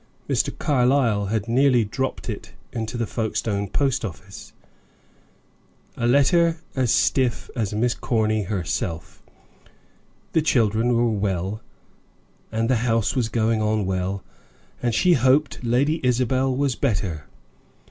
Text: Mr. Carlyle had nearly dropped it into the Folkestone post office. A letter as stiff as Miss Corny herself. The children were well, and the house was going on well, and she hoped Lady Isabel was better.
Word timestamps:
Mr. 0.27 0.49
Carlyle 0.57 1.27
had 1.27 1.47
nearly 1.47 1.85
dropped 1.85 2.27
it 2.27 2.53
into 2.73 2.97
the 2.97 3.05
Folkestone 3.05 3.67
post 3.67 4.03
office. 4.03 4.51
A 5.95 6.07
letter 6.07 6.57
as 6.75 6.91
stiff 6.91 7.51
as 7.55 7.71
Miss 7.75 7.93
Corny 7.93 8.45
herself. 8.45 9.21
The 10.33 10.41
children 10.41 10.95
were 10.95 11.07
well, 11.11 11.61
and 12.51 12.67
the 12.67 12.77
house 12.77 13.15
was 13.15 13.29
going 13.29 13.61
on 13.61 13.85
well, 13.85 14.23
and 14.81 14.95
she 14.95 15.13
hoped 15.13 15.63
Lady 15.63 15.99
Isabel 16.03 16.55
was 16.57 16.73
better. 16.75 17.27